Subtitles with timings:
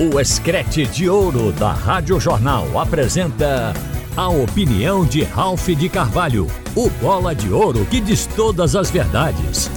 [0.00, 3.74] O Escrete de Ouro da Rádio Jornal apresenta
[4.16, 9.70] a opinião de Ralph de Carvalho, o bola de ouro que diz todas as verdades.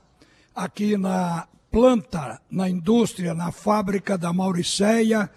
[0.54, 5.28] aqui na planta, na indústria, na fábrica da Mauricéia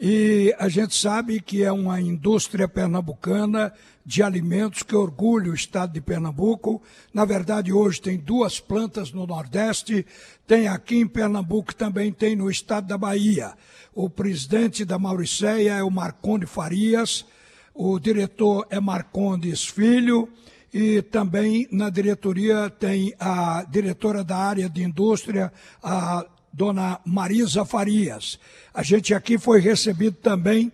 [0.00, 3.72] e a gente sabe que é uma indústria pernambucana
[4.04, 6.82] de alimentos que orgulha o estado de Pernambuco.
[7.12, 10.04] Na verdade, hoje tem duas plantas no Nordeste,
[10.46, 13.54] tem aqui em Pernambuco, também tem no estado da Bahia.
[13.94, 17.24] O presidente da Mauricéia é o Marconde Farias,
[17.72, 20.28] o diretor é Marcondes Filho,
[20.72, 28.38] e também na diretoria tem a diretora da área de indústria, a dona Marisa Farias.
[28.72, 30.70] A gente aqui foi recebido também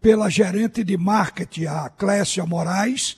[0.00, 3.16] pela gerente de marketing, a Clécia Moraes,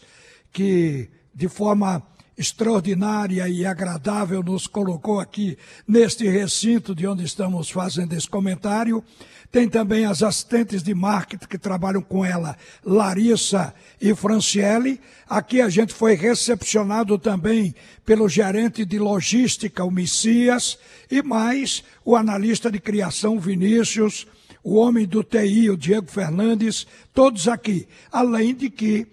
[0.51, 2.03] que de forma
[2.39, 9.03] extraordinária e agradável nos colocou aqui neste recinto de onde estamos fazendo esse comentário.
[9.51, 15.01] Tem também as assistentes de marketing que trabalham com ela, Larissa e Franciele.
[15.29, 20.79] Aqui a gente foi recepcionado também pelo gerente de logística, o Messias,
[21.11, 24.27] e mais o analista de criação, Vinícius,
[24.63, 27.89] o homem do TI, o Diego Fernandes, todos aqui.
[28.13, 29.07] Além de que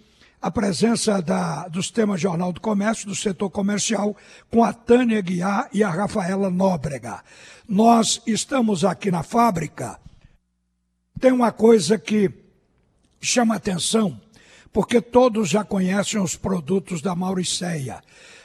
[0.45, 4.15] a presença da, do Sistema Jornal do Comércio, do setor comercial,
[4.47, 7.23] com a Tânia Guiar e a Rafaela Nóbrega.
[7.67, 9.99] Nós estamos aqui na fábrica.
[11.19, 12.31] Tem uma coisa que
[13.19, 14.21] chama atenção,
[14.71, 18.03] porque todos já conhecem os produtos da Mauricéia,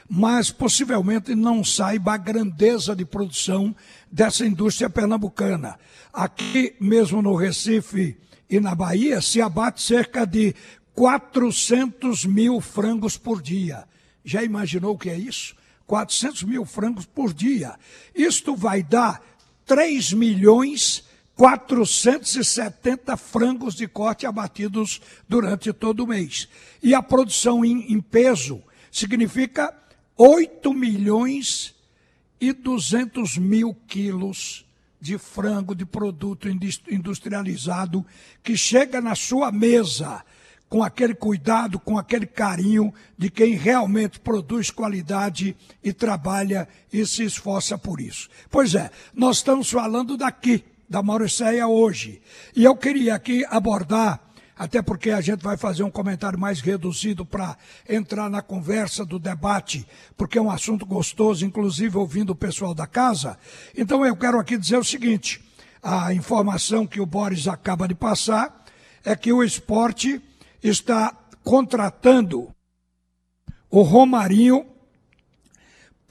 [0.09, 3.75] mas possivelmente não saiba a grandeza de produção
[4.11, 5.77] dessa indústria pernambucana.
[6.11, 8.17] Aqui mesmo no Recife
[8.49, 10.55] e na Bahia se abate cerca de
[10.95, 13.85] 400 mil frangos por dia.
[14.23, 15.55] Já imaginou o que é isso?
[15.87, 17.77] 400 mil frangos por dia.
[18.15, 19.21] Isto vai dar
[19.65, 21.03] 3 milhões
[21.35, 26.47] 470 frangos de corte abatidos durante todo o mês.
[26.83, 29.73] E a produção em, em peso significa
[30.15, 31.73] 8 milhões
[32.39, 34.65] e 200 mil quilos
[34.99, 38.05] de frango, de produto industrializado,
[38.43, 40.23] que chega na sua mesa
[40.71, 47.25] com aquele cuidado, com aquele carinho de quem realmente produz qualidade e trabalha e se
[47.25, 48.29] esforça por isso.
[48.49, 52.21] Pois é, nós estamos falando daqui, da Mauricéia hoje.
[52.55, 54.21] E eu queria aqui abordar,
[54.57, 57.57] até porque a gente vai fazer um comentário mais reduzido para
[57.87, 62.87] entrar na conversa do debate, porque é um assunto gostoso, inclusive ouvindo o pessoal da
[62.87, 63.37] casa.
[63.77, 65.43] Então eu quero aqui dizer o seguinte:
[65.83, 68.63] a informação que o Boris acaba de passar
[69.03, 70.21] é que o esporte
[70.61, 72.53] está contratando
[73.69, 74.71] o Romarinho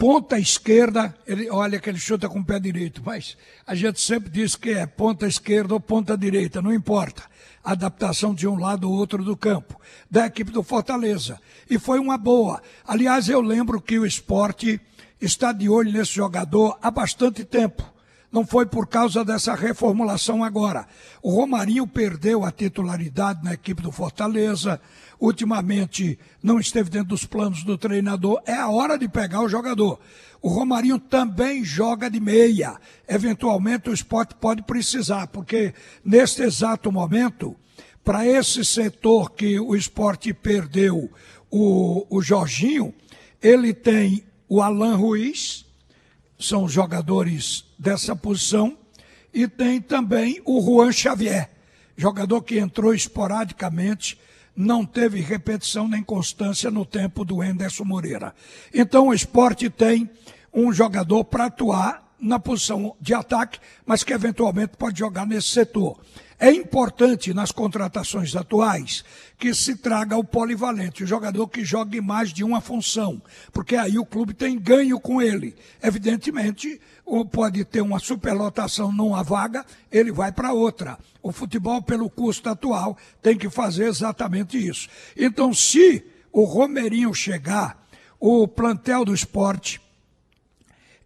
[0.01, 4.31] ponta esquerda, ele, olha que ele chuta com o pé direito, mas a gente sempre
[4.31, 7.23] diz que é ponta esquerda ou ponta direita, não importa.
[7.63, 9.79] Adaptação de um lado ou outro do campo,
[10.11, 11.39] da equipe do Fortaleza.
[11.69, 12.63] E foi uma boa.
[12.87, 14.81] Aliás, eu lembro que o esporte
[15.21, 17.85] está de olho nesse jogador há bastante tempo.
[18.33, 20.87] Não foi por causa dessa reformulação agora.
[21.21, 24.81] O Romarinho perdeu a titularidade na equipe do Fortaleza,
[25.19, 29.99] ultimamente não esteve dentro dos planos do treinador, é a hora de pegar o jogador.
[30.41, 32.81] O Romarinho também joga de meia.
[33.07, 35.75] Eventualmente o esporte pode precisar, porque
[36.05, 37.57] neste exato momento,
[38.03, 41.11] para esse setor que o esporte perdeu
[41.51, 42.95] o, o Jorginho,
[43.43, 45.67] ele tem o Alan Ruiz,
[46.41, 48.77] são jogadores dessa posição,
[49.33, 51.51] e tem também o Juan Xavier,
[51.97, 54.19] jogador que entrou esporadicamente
[54.57, 58.35] não teve repetição nem constância no tempo do Enderson Moreira.
[58.75, 60.11] Então o esporte tem
[60.53, 65.99] um jogador para atuar na posição de ataque, mas que eventualmente pode jogar nesse setor.
[66.43, 69.05] É importante nas contratações atuais
[69.39, 73.21] que se traga o polivalente, o jogador que jogue mais de uma função,
[73.53, 75.55] porque aí o clube tem ganho com ele.
[75.83, 76.81] Evidentemente,
[77.31, 80.99] pode ter uma superlotação numa vaga, ele vai para outra.
[81.23, 84.89] O futebol, pelo custo atual, tem que fazer exatamente isso.
[85.15, 87.87] Então, se o Romerinho chegar,
[88.19, 89.79] o plantel do esporte,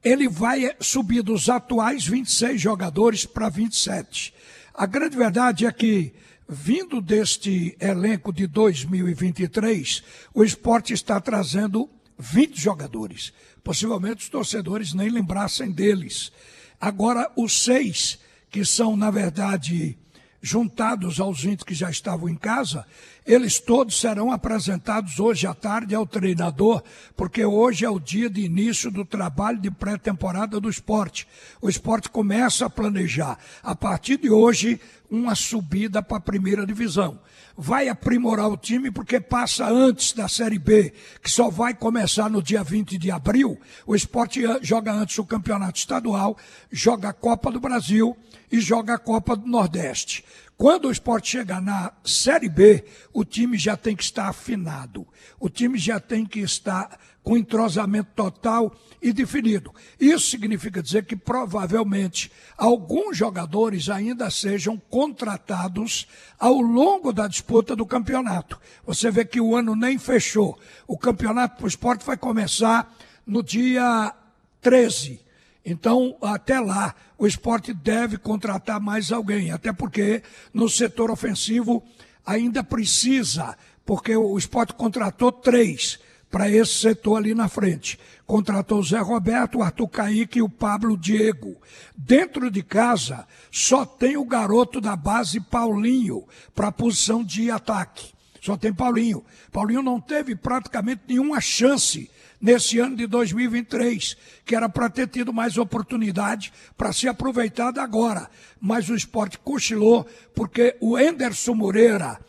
[0.04, 4.32] ele vai subir dos atuais 26 jogadores para 27.
[4.76, 6.12] A grande verdade é que,
[6.48, 10.02] vindo deste elenco de 2023,
[10.34, 11.88] o esporte está trazendo
[12.18, 13.32] 20 jogadores.
[13.62, 16.32] Possivelmente os torcedores nem lembrassem deles.
[16.80, 18.18] Agora, os seis,
[18.50, 19.96] que são, na verdade,
[20.42, 22.84] juntados aos 20 que já estavam em casa,
[23.26, 26.82] Eles todos serão apresentados hoje à tarde ao treinador,
[27.16, 31.26] porque hoje é o dia de início do trabalho de pré-temporada do esporte.
[31.60, 34.78] O esporte começa a planejar, a partir de hoje,
[35.10, 37.18] uma subida para a primeira divisão.
[37.56, 40.92] Vai aprimorar o time porque passa antes da Série B,
[41.22, 43.58] que só vai começar no dia 20 de abril.
[43.86, 46.36] O esporte joga antes o campeonato estadual,
[46.70, 48.14] joga a Copa do Brasil
[48.50, 50.24] e joga a Copa do Nordeste.
[50.56, 55.06] Quando o esporte chegar na Série B, o time já tem que estar afinado.
[55.40, 58.72] O time já tem que estar com entrosamento total
[59.02, 59.74] e definido.
[59.98, 66.06] Isso significa dizer que provavelmente alguns jogadores ainda sejam contratados
[66.38, 68.60] ao longo da disputa do campeonato.
[68.86, 70.58] Você vê que o ano nem fechou.
[70.86, 72.94] O campeonato para o esporte vai começar
[73.26, 74.14] no dia
[74.60, 75.23] 13.
[75.64, 80.22] Então, até lá, o esporte deve contratar mais alguém, até porque
[80.52, 81.82] no setor ofensivo
[82.24, 85.98] ainda precisa, porque o esporte contratou três
[86.30, 87.98] para esse setor ali na frente.
[88.26, 91.56] Contratou o Zé Roberto, o Arthur Caíque e o Pablo Diego.
[91.96, 96.24] Dentro de casa, só tem o garoto da base Paulinho
[96.54, 98.12] para a posição de ataque.
[98.40, 99.24] Só tem Paulinho.
[99.52, 102.10] Paulinho não teve praticamente nenhuma chance
[102.44, 108.28] nesse ano de 2023, que era para ter tido mais oportunidade para ser aproveitado agora.
[108.60, 112.20] Mas o esporte cochilou, porque o Enderson Moreira,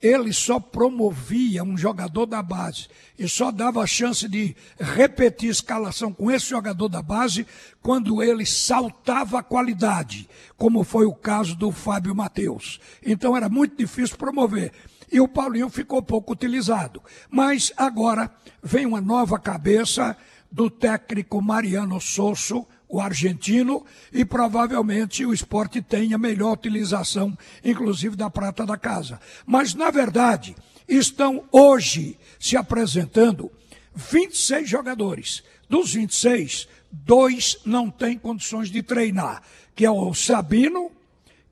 [0.00, 2.86] ele só promovia um jogador da base
[3.18, 7.44] e só dava a chance de repetir escalação com esse jogador da base
[7.82, 12.78] quando ele saltava a qualidade, como foi o caso do Fábio Matheus.
[13.04, 14.72] Então era muito difícil promover
[15.14, 17.00] e o Paulinho ficou pouco utilizado.
[17.30, 18.28] Mas agora
[18.60, 20.16] vem uma nova cabeça
[20.50, 28.28] do técnico Mariano Sosso, o argentino, e provavelmente o esporte tenha melhor utilização, inclusive da
[28.28, 29.20] prata da casa.
[29.46, 30.56] Mas, na verdade,
[30.88, 33.52] estão hoje se apresentando
[33.94, 35.44] 26 jogadores.
[35.70, 39.44] Dos 26, dois não têm condições de treinar,
[39.76, 40.90] que é o Sabino,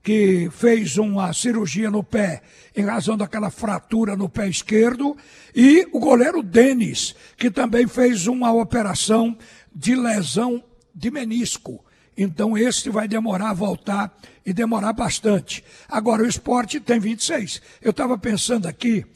[0.03, 2.43] que fez uma cirurgia no pé
[2.77, 5.17] em razão daquela fratura no pé esquerdo,
[5.55, 9.37] e o goleiro Denis, que também fez uma operação
[9.75, 10.63] de lesão
[10.95, 11.85] de menisco.
[12.17, 15.65] Então esse vai demorar a voltar e demorar bastante.
[15.89, 17.63] Agora o esporte tem 26.
[17.81, 19.07] Eu estava pensando aqui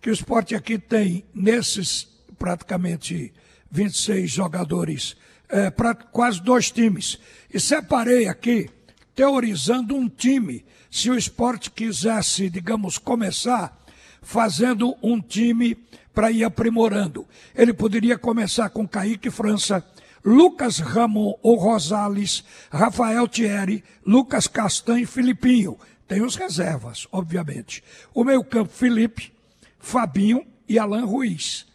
[0.00, 2.06] que o esporte aqui tem nesses
[2.38, 3.32] praticamente
[3.70, 5.16] 26 jogadores,
[5.48, 7.18] é, para quase dois times.
[7.52, 8.68] E separei aqui
[9.14, 10.64] teorizando um time.
[10.90, 13.76] Se o esporte quisesse, digamos, começar
[14.22, 15.76] fazendo um time
[16.14, 17.26] para ir aprimorando.
[17.54, 19.84] Ele poderia começar com Kaique França,
[20.24, 25.78] Lucas Ramon ou Rosales, Rafael Thierry, Lucas Castanho e Filipinho.
[26.08, 27.82] Tem os reservas, obviamente.
[28.14, 29.32] O meio-campo, Felipe,
[29.78, 31.66] Fabinho e Alan Ruiz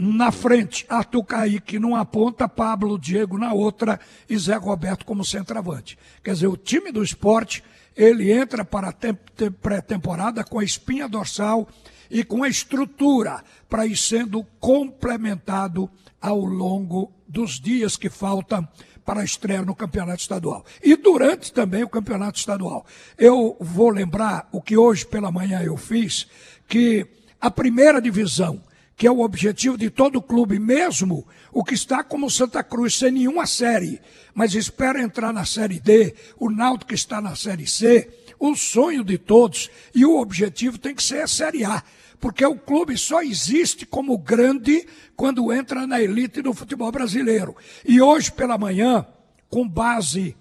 [0.00, 4.00] na frente, Arthur Caíque numa ponta, Pablo Diego na outra
[4.30, 5.98] e Zé Roberto como centroavante.
[6.24, 7.62] Quer dizer, o time do esporte,
[7.94, 8.94] ele entra para a
[9.60, 11.68] pré-temporada com a espinha dorsal
[12.10, 18.66] e com a estrutura para ir sendo complementado ao longo dos dias que faltam
[19.04, 20.64] para a estreia no campeonato estadual.
[20.82, 22.86] E durante também o campeonato estadual.
[23.18, 26.26] Eu vou lembrar o que hoje pela manhã eu fiz,
[26.66, 27.06] que
[27.38, 28.62] a primeira divisão
[29.00, 33.10] que é o objetivo de todo clube, mesmo o que está como Santa Cruz, sem
[33.10, 33.98] nenhuma série,
[34.34, 39.16] mas espera entrar na Série D, o Náutico está na Série C, o sonho de
[39.16, 41.82] todos e o objetivo tem que ser a Série A,
[42.20, 47.56] porque o clube só existe como grande quando entra na elite do futebol brasileiro.
[47.86, 49.06] E hoje pela manhã,
[49.48, 50.36] com base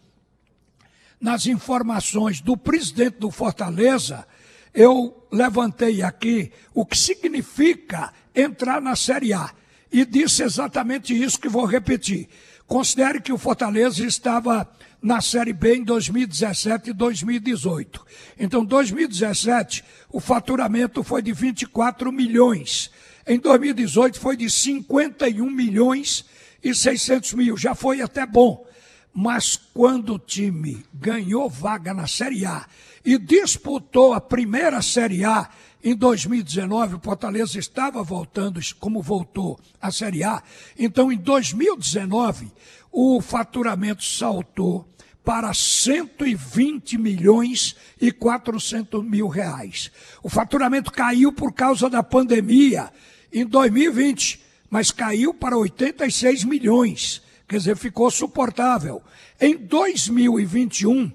[1.17, 4.27] nas informações do presidente do Fortaleza,
[4.73, 9.51] eu levantei aqui o que significa entrar na Série A.
[9.91, 12.29] E disse exatamente isso que vou repetir.
[12.67, 14.69] Considere que o Fortaleza estava
[15.01, 18.05] na Série B em 2017 e 2018.
[18.37, 22.91] Então, 2017, o faturamento foi de 24 milhões.
[23.25, 26.25] Em 2018 foi de 51 milhões
[26.63, 27.57] e 600 mil.
[27.57, 28.65] Já foi até bom.
[29.13, 32.65] Mas quando o time ganhou vaga na Série A
[33.03, 35.49] e disputou a primeira Série A
[35.81, 40.43] em 2019, o Fortaleza estava voltando, como voltou à Série A.
[40.77, 42.51] Então, em 2019,
[42.91, 44.85] o faturamento saltou
[45.23, 49.89] para 120 milhões e 400 mil reais.
[50.21, 52.91] O faturamento caiu por causa da pandemia
[53.31, 57.21] em 2020, mas caiu para 86 milhões.
[57.47, 59.01] Quer dizer, ficou suportável.
[59.39, 61.09] Em 2021,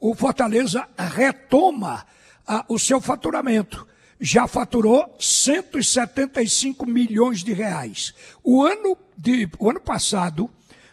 [0.00, 2.06] o Fortaleza retoma
[2.46, 3.86] a, o seu faturamento
[4.20, 8.14] já faturou 175 milhões de reais.
[8.42, 10.50] O ano, de, o ano passado,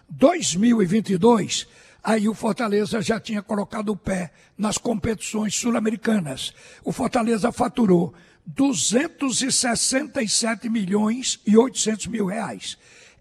[0.10, 1.68] 2022,
[2.04, 6.54] aí o Fortaleza já tinha colocado o pé nas competições sul-americanas.
[6.84, 8.14] O Fortaleza faturou
[8.46, 12.78] 267 milhões e 800 mil reais.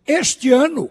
[0.07, 0.91] Este ano,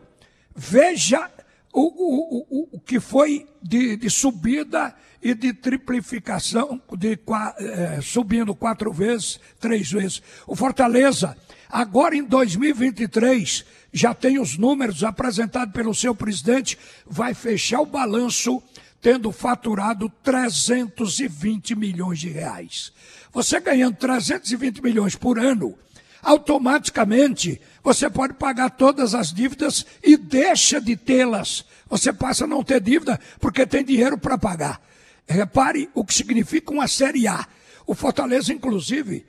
[0.56, 1.30] veja
[1.73, 7.17] o, o, o, o que foi de, de subida e de triplificação, de,
[7.59, 10.21] é, subindo quatro vezes, três vezes.
[10.47, 11.37] O Fortaleza,
[11.69, 13.63] agora em 2023,
[13.93, 18.61] já tem os números apresentados pelo seu presidente, vai fechar o balanço
[19.01, 22.91] tendo faturado 320 milhões de reais.
[23.33, 25.75] Você ganhando 320 milhões por ano,
[26.21, 31.65] automaticamente você pode pagar todas as dívidas e deixa de tê-las.
[31.89, 34.81] Você passa a não ter dívida porque tem dinheiro para pagar.
[35.27, 37.47] Repare o que significa uma Série A.
[37.87, 39.25] O Fortaleza, inclusive,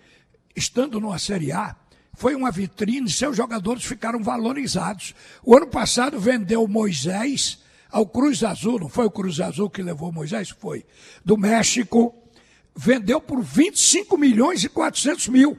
[0.54, 1.74] estando numa Série A,
[2.14, 5.14] foi uma vitrine, seus jogadores ficaram valorizados.
[5.42, 7.58] O ano passado vendeu Moisés
[7.90, 10.50] ao Cruz Azul, não foi o Cruz Azul que levou Moisés?
[10.50, 10.84] Foi.
[11.24, 12.14] Do México,
[12.74, 15.58] vendeu por 25 milhões e 400 mil.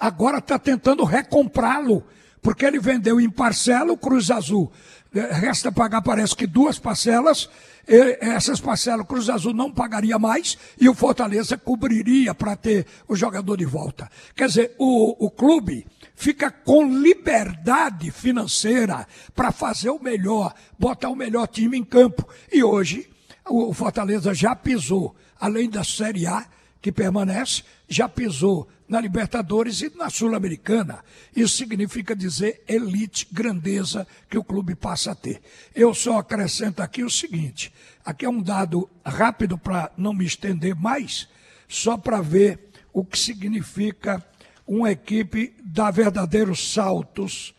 [0.00, 2.02] Agora está tentando recomprá-lo,
[2.40, 4.72] porque ele vendeu em parcela o Cruz Azul.
[5.14, 7.50] Eh, resta pagar, parece que duas parcelas,
[7.86, 13.14] essas parcelas o Cruz Azul não pagaria mais e o Fortaleza cobriria para ter o
[13.14, 14.08] jogador de volta.
[14.34, 21.16] Quer dizer, o, o clube fica com liberdade financeira para fazer o melhor, botar o
[21.16, 22.26] melhor time em campo.
[22.50, 23.10] E hoje
[23.46, 26.46] o Fortaleza já pisou, além da Série A,
[26.80, 31.04] que permanece, já pisou na Libertadores e na Sul-Americana.
[31.34, 35.40] Isso significa dizer elite, grandeza que o clube passa a ter.
[35.74, 37.72] Eu só acrescento aqui o seguinte:
[38.04, 41.28] aqui é um dado rápido para não me estender mais,
[41.68, 44.24] só para ver o que significa
[44.66, 47.54] uma equipe dar verdadeiros saltos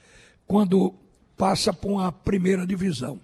[0.47, 0.93] quando
[1.37, 3.19] passa para uma primeira divisão.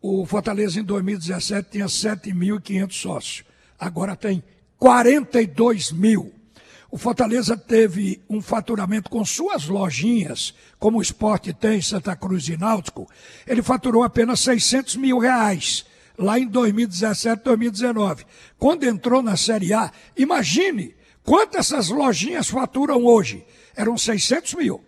[0.00, 3.44] O Fortaleza em 2017 tinha 7.500 sócios,
[3.78, 4.42] agora tem
[4.82, 6.32] 42 mil.
[6.90, 12.56] O Fortaleza teve um faturamento com suas lojinhas, como o esporte tem, Santa Cruz e
[12.56, 13.08] Náutico,
[13.46, 15.86] ele faturou apenas 600 mil reais,
[16.18, 18.26] lá em 2017, 2019.
[18.58, 23.46] Quando entrou na Série A, imagine quanto essas lojinhas faturam hoje.
[23.76, 24.82] Eram 600 mil.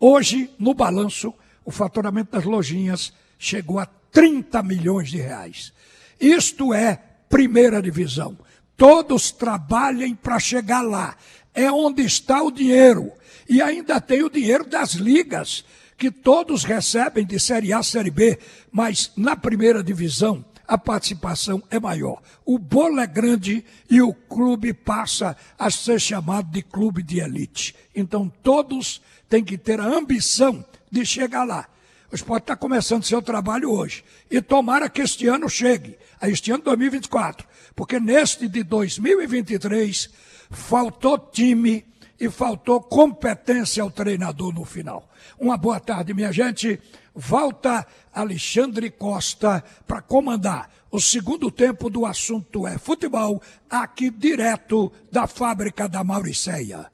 [0.00, 1.32] Hoje, no balanço,
[1.64, 5.72] o faturamento das lojinhas chegou a 30 milhões de reais.
[6.20, 8.36] Isto é primeira divisão.
[8.76, 11.16] Todos trabalhem para chegar lá
[11.54, 13.10] é onde está o dinheiro.
[13.48, 15.64] E ainda tem o dinheiro das ligas,
[15.96, 18.38] que todos recebem de Série A, Série B,
[18.70, 22.20] mas na primeira divisão a participação é maior.
[22.44, 27.74] O bolo é grande e o clube passa a ser chamado de clube de elite.
[27.94, 31.68] Então todos têm que ter a ambição de chegar lá.
[32.10, 34.04] O esporte está começando seu trabalho hoje.
[34.30, 37.46] E tomara que este ano chegue, este ano 2024.
[37.76, 40.08] Porque neste de 2023
[40.50, 41.84] faltou time
[42.18, 45.08] e faltou competência ao treinador no final.
[45.38, 46.80] Uma boa tarde, minha gente.
[47.14, 55.26] Volta Alexandre Costa para comandar o segundo tempo do assunto é futebol, aqui direto da
[55.26, 56.86] fábrica da Mauricéia.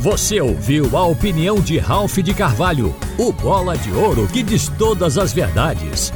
[0.00, 5.18] Você ouviu a opinião de Ralph de Carvalho, o bola de ouro que diz todas
[5.18, 6.12] as verdades.